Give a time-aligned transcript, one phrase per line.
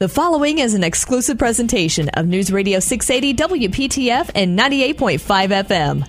[0.00, 6.08] The following is an exclusive presentation of News Radio 680 WPTF and 98.5 FM.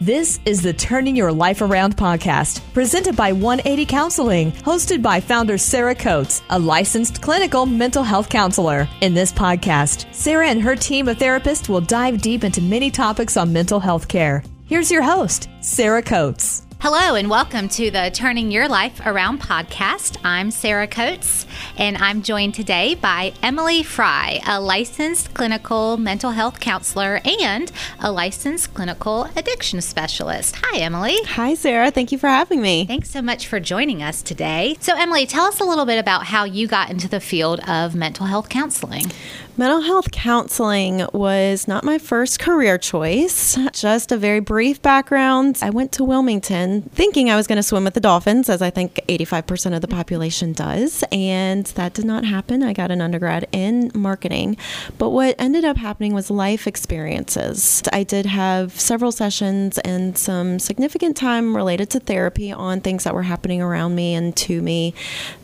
[0.00, 5.58] This is the Turning Your Life Around podcast, presented by 180 Counseling, hosted by founder
[5.58, 8.88] Sarah Coates, a licensed clinical mental health counselor.
[9.02, 13.36] In this podcast, Sarah and her team of therapists will dive deep into many topics
[13.36, 14.42] on mental health care.
[14.64, 16.66] Here's your host, Sarah Coates.
[16.80, 20.16] Hello, and welcome to the Turning Your Life Around podcast.
[20.22, 21.44] I'm Sarah Coates,
[21.78, 27.70] and I'm joined today by Emily Fry, a licensed clinical mental health counselor and
[28.00, 30.56] a licensed clinical addiction specialist.
[30.62, 31.16] Hi, Emily.
[31.24, 31.92] Hi, Sarah.
[31.92, 32.84] Thank you for having me.
[32.84, 34.76] Thanks so much for joining us today.
[34.80, 37.94] So, Emily, tell us a little bit about how you got into the field of
[37.94, 39.12] mental health counseling.
[39.58, 45.58] Mental health counseling was not my first career choice, just a very brief background.
[45.60, 48.70] I went to Wilmington thinking I was going to swim with the dolphins, as I
[48.70, 52.62] think 85% of the population does, and that did not happen.
[52.62, 54.56] I got an undergrad in marketing,
[54.96, 57.82] but what ended up happening was life experiences.
[57.92, 63.12] I did have several sessions and some significant time related to therapy on things that
[63.12, 64.94] were happening around me and to me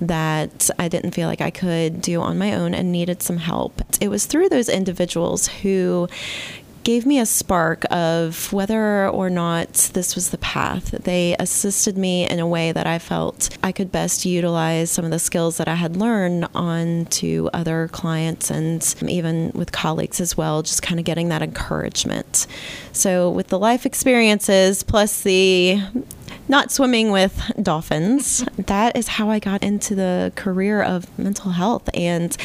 [0.01, 3.83] that I didn't feel like I could do on my own and needed some help
[4.05, 6.09] it was through those individuals who
[6.83, 10.91] gave me a spark of whether or not this was the path.
[10.91, 15.11] They assisted me in a way that I felt I could best utilize some of
[15.11, 20.37] the skills that I had learned on to other clients and even with colleagues as
[20.37, 22.47] well, just kind of getting that encouragement.
[22.93, 25.81] So, with the life experiences plus the
[26.49, 28.45] not swimming with dolphins.
[28.59, 32.37] that is how I got into the career of mental health, and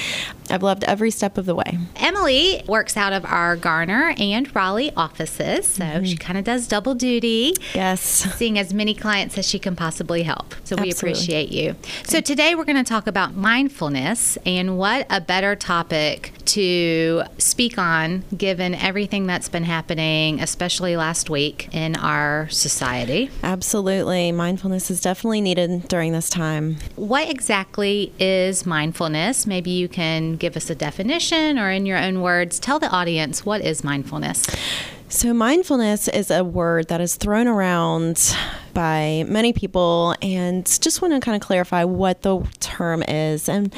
[0.52, 1.78] I've loved every step of the way.
[1.96, 6.04] Emily works out of our Garner and Raleigh offices, so mm-hmm.
[6.06, 7.56] she kind of does double duty.
[7.74, 8.02] Yes.
[8.02, 10.56] Seeing as many clients as she can possibly help.
[10.64, 11.76] So we appreciate you.
[12.04, 17.78] So today we're going to talk about mindfulness, and what a better topic to speak
[17.78, 23.30] on given everything that's been happening, especially last week in our society.
[23.44, 24.32] Absolutely.
[24.32, 26.78] Mindfulness is definitely needed during this time.
[26.96, 29.46] What exactly is mindfulness?
[29.46, 33.46] Maybe you can give us a definition or, in your own words, tell the audience
[33.46, 34.46] what is mindfulness?
[35.12, 38.36] So, mindfulness is a word that is thrown around
[38.76, 43.50] by many people, and just want to kind of clarify what the term is.
[43.50, 43.74] And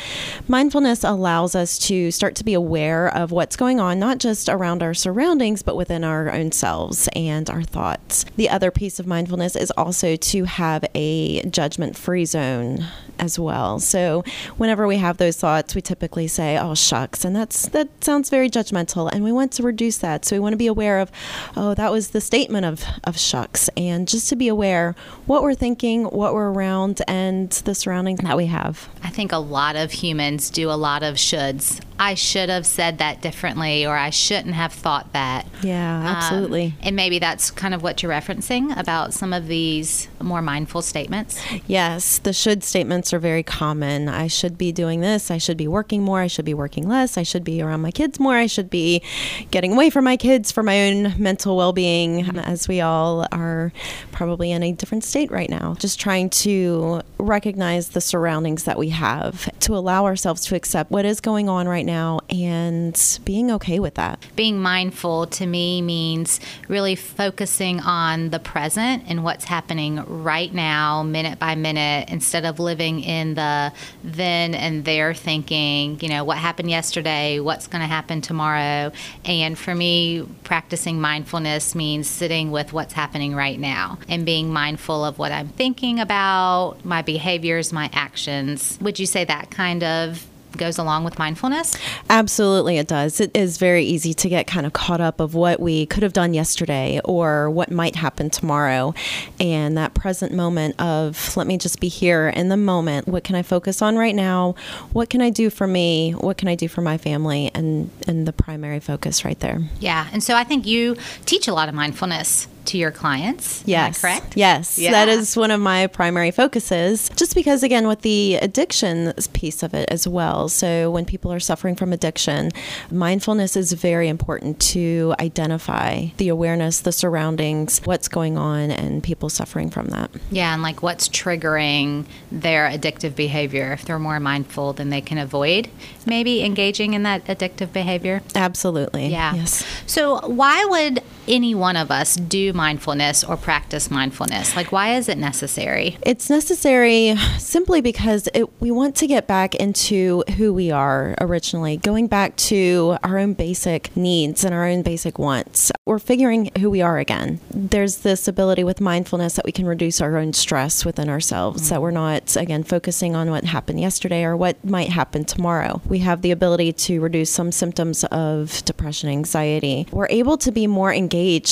[0.50, 4.84] mindfulness allows us to start to be aware of what's going on, not just around
[4.84, 8.26] our surroundings, but within our own selves and our thoughts.
[8.36, 12.86] The other piece of mindfulness is also to have a judgment free zone
[13.22, 13.80] as well.
[13.80, 14.24] So,
[14.58, 18.50] whenever we have those thoughts, we typically say, "Oh shucks," and that's that sounds very
[18.50, 20.26] judgmental, and we want to reduce that.
[20.26, 21.12] So, we want to be aware of
[21.56, 23.70] oh, that was the statement of, of shucks.
[23.78, 24.96] And just to be aware
[25.26, 28.90] what we're thinking, what we're around, and the surroundings that we have.
[29.04, 31.82] I think a lot of humans do a lot of shoulds.
[32.02, 35.46] I should have said that differently, or I shouldn't have thought that.
[35.62, 36.66] Yeah, um, absolutely.
[36.66, 40.82] Um, and maybe that's kind of what you're referencing about some of these more mindful
[40.82, 41.40] statements.
[41.68, 44.10] Yes, the should statements are very common.
[44.10, 45.30] I should be doing this.
[45.30, 46.22] I should be working more.
[46.22, 47.20] I should be working less.
[47.20, 48.34] I should be around my kids more.
[48.36, 49.04] I should be
[49.52, 52.40] getting away from my kids for my own mental well being, mm-hmm.
[52.40, 53.72] as we all are
[54.12, 55.76] probably in a different state right now.
[55.78, 61.06] Just trying to recognize the surroundings that we have, to allow ourselves to accept what
[61.06, 64.26] is going on right now now and being okay with that.
[64.36, 71.04] Being mindful to me means really focusing on the present and what's happening right now,
[71.04, 76.38] minute by minute, instead of living in the then and there thinking, you know, what
[76.38, 78.92] happened yesterday, what's going to happen tomorrow.
[79.26, 85.04] And for me, practicing mindfulness means sitting with what's happening right now and being mindful
[85.04, 88.78] of what I'm thinking about, my behaviors, my actions.
[88.82, 90.26] Would you say that kind of
[90.58, 91.76] goes along with mindfulness?
[92.10, 93.20] Absolutely, it does.
[93.20, 96.14] It is very easy to get kind of caught up of what we could have
[96.14, 98.94] done yesterday or what might happen tomorrow,
[99.40, 103.08] and that present moment of let me just be here in the moment.
[103.08, 104.56] What can I focus on right now?
[104.94, 106.12] What can I do for me?
[106.12, 107.52] What can I do for my family?
[107.54, 109.62] And and the primary focus right there.
[109.80, 113.64] Yeah, and so I think you teach a lot of mindfulness to your clients.
[113.66, 114.02] Yes.
[114.02, 114.38] correct?
[114.38, 114.78] Yes.
[114.78, 114.92] Yeah.
[114.92, 117.10] That is one of my primary focuses.
[117.16, 120.50] Just because, again, with the addiction piece of it as well.
[120.50, 122.52] So, when people are suffering from addiction,
[122.92, 129.30] mindfulness is very important to identify the awareness, the surroundings, what's going on, and people
[129.30, 130.12] suffering from that.
[130.30, 130.54] Yeah.
[130.54, 133.72] And like what's triggering their addictive behavior.
[133.74, 135.70] If they're more mindful, then they can avoid
[136.06, 138.22] maybe engaging in that addictive behavior.
[138.36, 139.08] Absolutely.
[139.08, 139.36] Yeah.
[139.36, 139.66] Yes.
[139.86, 144.56] So, why would any one of us do mindfulness or practice mindfulness?
[144.56, 145.98] Like, why is it necessary?
[146.02, 151.78] It's necessary simply because it, we want to get back into who we are originally,
[151.78, 155.72] going back to our own basic needs and our own basic wants.
[155.86, 157.40] We're figuring who we are again.
[157.52, 161.70] There's this ability with mindfulness that we can reduce our own stress within ourselves, mm-hmm.
[161.76, 165.82] that we're not, again, focusing on what happened yesterday or what might happen tomorrow.
[165.86, 169.88] We have the ability to reduce some symptoms of depression, anxiety.
[169.92, 171.11] We're able to be more engaged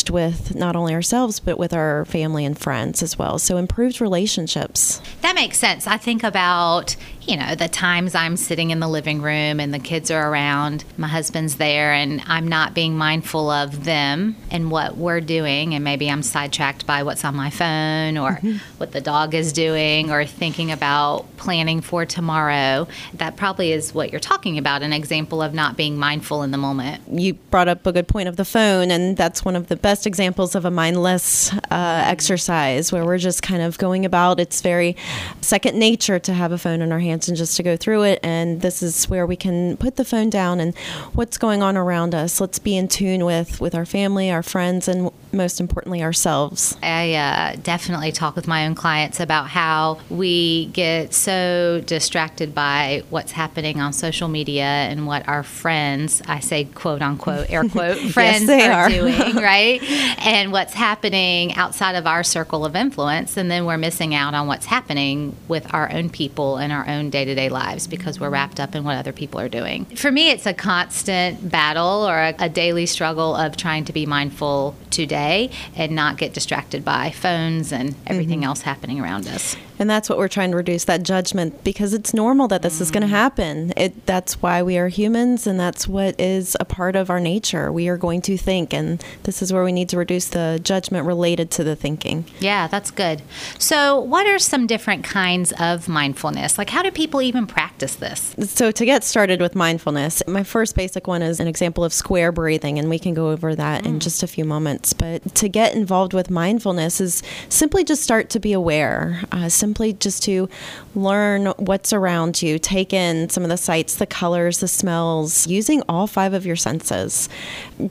[0.09, 3.37] with not only ourselves, but with our family and friends as well.
[3.37, 5.01] So improved relationships.
[5.21, 5.85] That makes sense.
[5.85, 9.79] I think about you know, the times I'm sitting in the living room and the
[9.79, 14.97] kids are around, my husband's there, and I'm not being mindful of them and what
[14.97, 15.73] we're doing.
[15.73, 18.57] And maybe I'm sidetracked by what's on my phone or mm-hmm.
[18.77, 22.87] what the dog is doing or thinking about planning for tomorrow.
[23.13, 26.57] That probably is what you're talking about an example of not being mindful in the
[26.57, 27.03] moment.
[27.11, 30.07] You brought up a good point of the phone, and that's one of the best
[30.07, 34.95] examples of a mindless uh, exercise where we're just kind of going about it's very
[35.41, 38.19] second nature to have a phone in our hands and just to go through it.
[38.23, 40.75] And this is where we can put the phone down and
[41.13, 42.39] what's going on around us.
[42.39, 46.77] Let's be in tune with with our family, our friends, and most importantly ourselves.
[46.81, 53.03] I uh, definitely talk with my own clients about how we get so distracted by
[53.09, 57.97] what's happening on social media and what our friends, I say quote unquote, air quote,
[58.11, 59.81] friends yes, are, are, doing, right?
[60.25, 63.37] And what's happening outside of our circle of influence.
[63.37, 66.98] And then we're missing out on what's happening with our own people and our own
[67.07, 69.85] day to day lives because we're wrapped up in what other people are doing.
[69.85, 74.05] For me, it's a constant battle or a, a daily struggle of trying to be
[74.05, 78.47] mindful today and not get distracted by phones and everything mm-hmm.
[78.47, 79.55] else happening around us.
[79.79, 82.81] And that's what we're trying to reduce that judgment because it's normal that this mm.
[82.81, 83.71] is going to happen.
[83.77, 87.71] It, that's why we are humans and that's what is a part of our nature.
[87.71, 91.07] We are going to think, and this is where we need to reduce the judgment
[91.07, 92.25] related to the thinking.
[92.39, 93.21] Yeah, that's good.
[93.57, 96.57] So, what are some different kinds of mindfulness?
[96.57, 98.35] Like, how do people even practice this?
[98.41, 102.33] So, to get started with mindfulness, my first basic one is an example of square
[102.33, 103.87] breathing, and we can go over that mm.
[103.87, 104.91] in just a few moments.
[104.91, 109.21] But to get involved with mindfulness is simply just start to be aware.
[109.31, 109.68] Uh, simply
[109.99, 110.49] just to
[110.95, 115.81] learn what's around you, take in some of the sights, the colors, the smells, using
[115.87, 117.29] all five of your senses.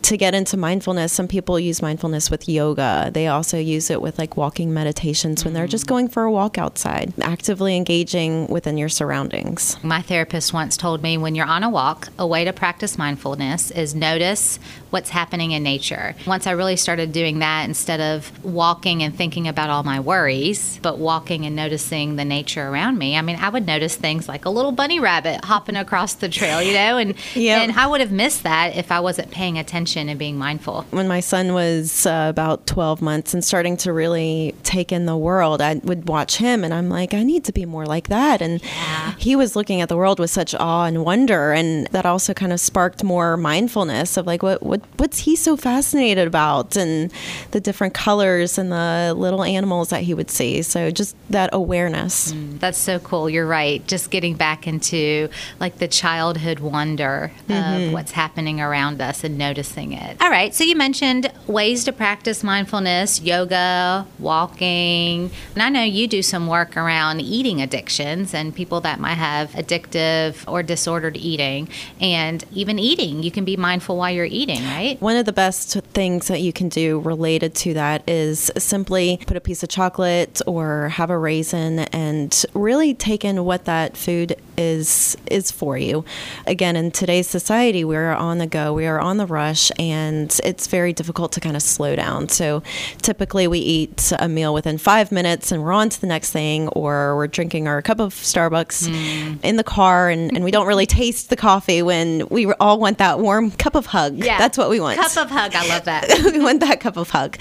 [0.02, 3.10] To get into mindfulness, some people use mindfulness with yoga.
[3.12, 5.88] They also use it with like walking meditations when they're just mm.
[5.88, 9.82] going for a walk outside, actively engaging within your surroundings.
[9.82, 13.70] My therapist once told me when you're on a walk, a way to practice mindfulness
[13.70, 14.58] is notice
[14.90, 16.14] what's happening in nature.
[16.26, 20.78] Once I really started doing that instead of walking and thinking about all my worries,
[20.82, 23.14] but walking and noticing the nature around me.
[23.14, 26.62] I mean, I would notice things like a little bunny rabbit hopping across the trail,
[26.62, 27.60] you know, and yep.
[27.60, 30.86] and I would have missed that if I wasn't paying attention and being mindful.
[30.90, 35.16] When my son was uh, about 12 months and starting to really take in the
[35.16, 38.40] world, I would watch him and I'm like, I need to be more like that.
[38.40, 39.14] And yeah.
[39.18, 42.54] he was looking at the world with such awe and wonder, and that also kind
[42.54, 47.12] of sparked more mindfulness of like, what what what's he so fascinated about, and
[47.50, 50.62] the different colors and the little animals that he would see.
[50.62, 52.32] So just that awareness.
[52.32, 53.28] Mm, that's so cool.
[53.28, 53.86] You're right.
[53.86, 55.28] Just getting back into
[55.60, 57.88] like the childhood wonder mm-hmm.
[57.88, 60.16] of what's happening around us and noticing it.
[60.22, 60.54] All right.
[60.54, 65.30] So you mentioned ways to practice mindfulness, yoga, walking.
[65.54, 69.50] And I know you do some work around eating addictions and people that might have
[69.50, 71.68] addictive or disordered eating.
[72.00, 75.00] And even eating, you can be mindful while you're eating, right?
[75.00, 79.36] One of the best things that you can do related to that is simply put
[79.36, 84.36] a piece of chocolate or have a raisin and really take in what that food
[84.58, 86.04] is is for you.
[86.46, 90.66] Again, in today's society, we're on the go, we are on the rush, and it's
[90.66, 92.28] very difficult to kind of slow down.
[92.28, 92.62] So
[93.00, 96.68] typically, we eat a meal within five minutes, and we're on to the next thing,
[96.68, 99.38] or we're drinking our cup of Starbucks mm.
[99.42, 102.98] in the car, and, and we don't really taste the coffee when we all want
[102.98, 104.16] that warm cup of hug.
[104.16, 104.98] Yeah, that's what we want.
[104.98, 106.08] Cup of hug, I love that.
[106.32, 107.38] we want that cup of hug,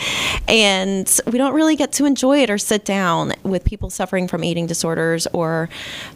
[0.47, 4.43] and we don't really get to enjoy it or sit down with people suffering from
[4.43, 5.69] eating disorders or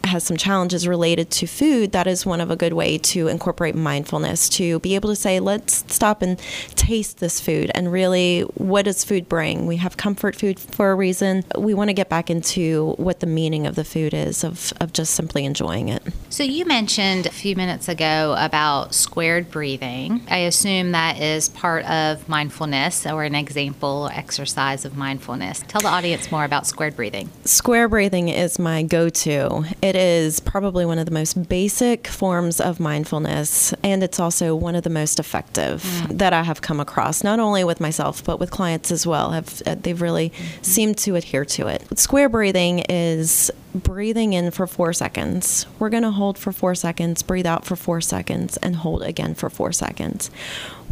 [0.04, 3.74] has some challenges related to food, that is one of a good way to incorporate
[3.74, 6.38] mindfulness to be able to say, let's stop and
[6.74, 9.66] taste this food and really what does food bring?
[9.66, 11.44] We have comfort food for a reason.
[11.56, 14.92] We want to get back into what the meaning of the food is of, of
[14.92, 16.02] just simply enjoying it.
[16.28, 20.20] So you mentioned a few minutes ago about squared breathing.
[20.28, 25.64] I assume that is part of mindfulness or an example exercise of mindfulness.
[25.68, 27.30] Tell the audience more about squared breathing.
[27.46, 29.64] Square breathing is my go to.
[29.80, 34.56] It is probably probably one of the most basic forms of mindfulness, and it's also
[34.56, 36.18] one of the most effective mm.
[36.18, 39.30] that I have come across, not only with myself, but with clients as well.
[39.30, 40.62] Have uh, They've really mm-hmm.
[40.62, 41.98] seemed to adhere to it.
[41.98, 45.66] Square breathing is breathing in for four seconds.
[45.78, 49.34] We're going to hold for four seconds, breathe out for four seconds, and hold again
[49.34, 50.30] for four seconds.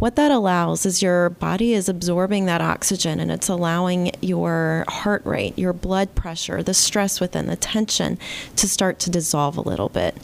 [0.01, 5.23] What that allows is your body is absorbing that oxygen and it's allowing your heart
[5.27, 8.17] rate, your blood pressure, the stress within, the tension
[8.55, 10.17] to start to dissolve a little bit.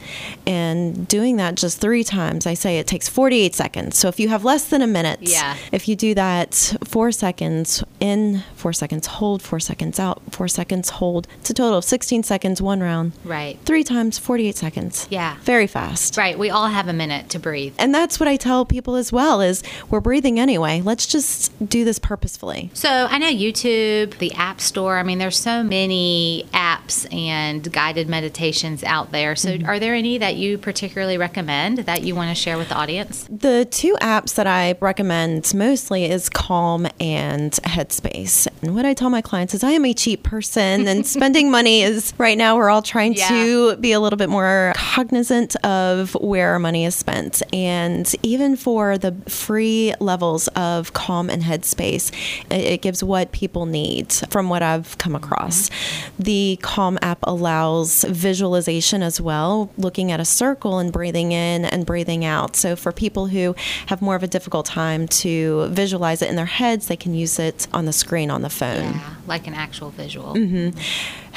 [0.48, 4.00] And doing that just three times, I say it takes 48 seconds.
[4.00, 5.56] So if you have less than a minute, yeah.
[5.72, 10.90] if you do that four seconds in, four seconds hold, four seconds out, four seconds
[10.90, 13.12] hold, it's a total of 16 seconds, one round.
[13.24, 13.60] Right.
[13.64, 15.08] Three times, 48 seconds.
[15.12, 15.38] Yeah.
[15.42, 16.18] Very fast.
[16.18, 16.40] Right.
[16.40, 17.76] We all have a minute to breathe.
[17.78, 20.82] And that's what I tell people as well is we're breathing anyway.
[20.82, 22.72] Let's just do this purposefully.
[22.74, 28.08] So I know YouTube, the App Store, I mean, there's so many apps and guided
[28.08, 29.36] meditations out there.
[29.36, 29.68] So mm-hmm.
[29.68, 33.28] are there any that you particularly recommend that you want to share with the audience?
[33.30, 38.48] The two apps that I recommend mostly is Calm and Headspace.
[38.62, 41.82] And what I tell my clients is I am a cheap person and spending money
[41.82, 43.28] is right now we're all trying yeah.
[43.30, 47.42] to be a little bit more cognizant of where our money is spent.
[47.54, 49.57] And even for the free
[50.00, 52.12] levels of calm and headspace.
[52.50, 55.70] It, gives what people need from what I've come across.
[55.70, 56.24] Mm-hmm.
[56.24, 61.86] The Calm app allows visualization as well, looking at a circle and breathing in and
[61.86, 62.56] breathing out.
[62.56, 63.56] So for people who
[63.88, 67.40] have more of a difficult time to visualize it in their heads, they can use
[67.40, 68.94] it on the screen on the phone.
[68.94, 70.36] Yeah, like an actual visual.
[70.36, 70.78] Mm-hmm.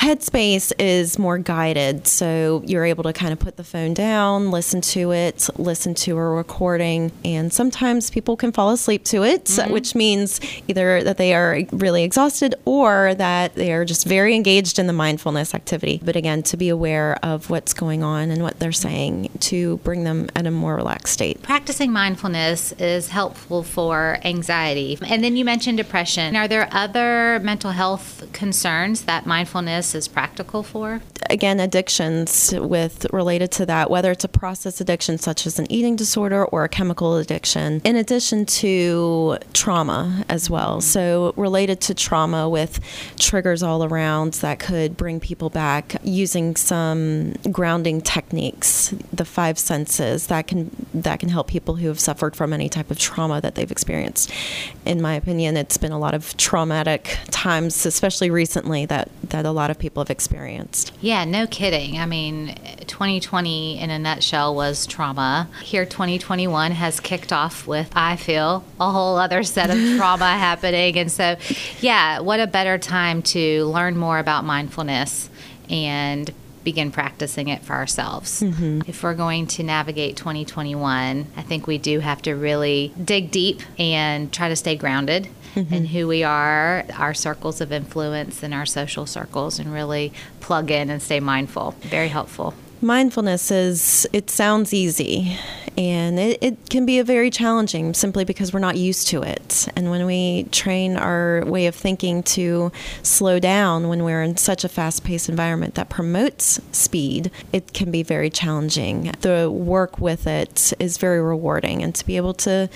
[0.00, 4.80] Headspace is more guided, so you're able to kind of put the phone down, listen
[4.80, 9.71] to it, listen to a recording, and sometimes people can fall asleep to it, mm-hmm.
[9.71, 14.78] which means either that they are really exhausted or that they are just very engaged
[14.78, 16.00] in the mindfulness activity.
[16.02, 20.04] But again, to be aware of what's going on and what they're saying to bring
[20.04, 21.42] them at a more relaxed state.
[21.42, 24.97] Practicing mindfulness is helpful for anxiety.
[25.07, 26.37] And then you mentioned depression.
[26.37, 31.00] Are there other mental health concerns that mindfulness is practical for?
[31.28, 35.97] Again, addictions with related to that, whether it's a process addiction such as an eating
[35.97, 40.78] disorder or a chemical addiction, in addition to trauma as well.
[40.78, 40.80] Mm-hmm.
[40.80, 42.80] So related to trauma with
[43.18, 50.26] triggers all around that could bring people back using some grounding techniques, the five senses
[50.28, 53.54] that can that can help people who have suffered from any type of trauma that
[53.54, 54.32] they've experienced.
[54.85, 59.51] In my opinion, it's been a lot of traumatic times, especially recently that that a
[59.51, 60.93] lot of people have experienced.
[61.01, 61.99] Yeah, no kidding.
[61.99, 62.57] I mean,
[62.87, 65.49] 2020 in a nutshell was trauma.
[65.63, 70.99] Here, 2021 has kicked off with, I feel, a whole other set of trauma happening.
[70.99, 71.37] And so,
[71.81, 75.31] yeah, what a better time to learn more about mindfulness
[75.69, 76.31] and
[76.65, 78.43] begin practicing it for ourselves.
[78.43, 78.83] Mm-hmm.
[78.87, 83.63] If we're going to navigate 2021, I think we do have to really dig deep
[83.79, 85.75] and try to stay grounded mm-hmm.
[85.75, 90.71] in who we are, our circles of influence, and our social circles, and really plug
[90.71, 91.73] in and stay mindful.
[91.80, 92.54] Very helpful.
[92.83, 95.39] Mindfulness is, it sounds easy
[95.77, 99.69] and it, it, can be a very challenging simply because we're not used to it.
[99.77, 102.71] And when we train our way of thinking to
[103.03, 107.91] slow down when we're in such a fast paced environment that promotes speed, it can
[107.91, 109.13] be very challenging.
[109.21, 112.69] The work with it is very rewarding, and to be able to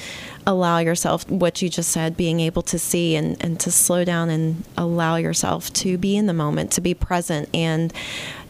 [0.46, 4.30] allow yourself what you just said, being able to see and, and to slow down
[4.30, 7.92] and allow yourself to be in the moment, to be present and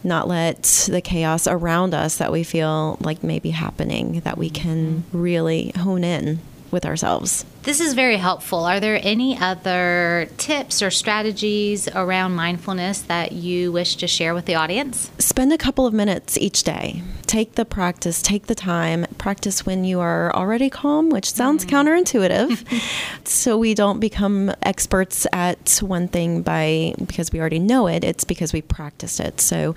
[0.05, 4.49] not let the chaos around us that we feel like may be happening, that we
[4.49, 4.61] mm-hmm.
[4.61, 6.39] can really hone in
[6.75, 7.45] with ourselves.
[7.63, 8.65] This is very helpful.
[8.65, 14.45] Are there any other tips or strategies around mindfulness that you wish to share with
[14.45, 15.09] the audience?
[15.17, 17.01] Spend a couple of minutes each day.
[17.25, 19.07] Take the practice, take the time.
[19.17, 21.69] Practice when you are already calm, which sounds mm.
[21.69, 23.27] counterintuitive.
[23.27, 28.25] so we don't become experts at one thing by because we already know it, it's
[28.25, 29.41] because we practiced it.
[29.41, 29.73] So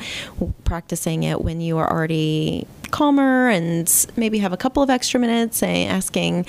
[0.65, 5.59] practicing it when you are already calmer and maybe have a couple of extra minutes,
[5.59, 6.47] say asking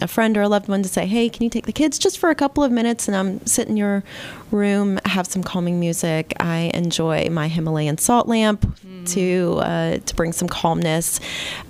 [0.00, 2.18] a friend or a loved one to say, "Hey, can you take the kids just
[2.18, 4.02] for a couple of minutes and I'm sit in your
[4.50, 9.08] room, have some calming music." I enjoy my Himalayan salt lamp mm.
[9.12, 11.20] to uh, to bring some calmness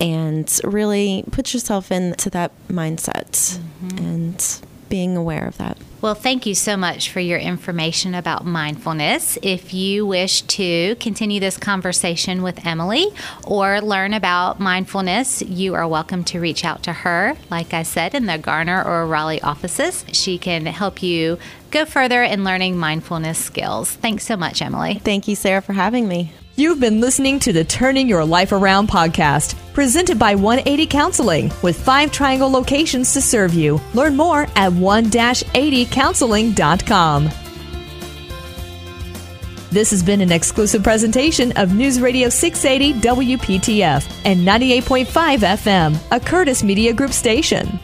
[0.01, 3.99] and really put yourself into that mindset mm-hmm.
[3.99, 5.79] and being aware of that.
[6.03, 9.39] Well, thank you so much for your information about mindfulness.
[9.41, 13.07] If you wish to continue this conversation with Emily
[13.45, 18.17] or learn about mindfulness, you are welcome to reach out to her, like I said,
[18.17, 20.05] in the Garner or Raleigh offices.
[20.11, 21.39] She can help you
[21.71, 23.93] go further in learning mindfulness skills.
[23.93, 24.95] Thanks so much, Emily.
[24.95, 26.33] Thank you, Sarah, for having me.
[26.55, 31.83] You've been listening to the Turning Your Life Around podcast, presented by 180 Counseling, with
[31.83, 33.81] five triangle locations to serve you.
[33.95, 37.31] Learn more at 1-80counseling.com.
[39.71, 45.07] This has been an exclusive presentation of News Radio 680 WPTF and 98.5
[45.39, 47.81] FM, a Curtis Media Group station.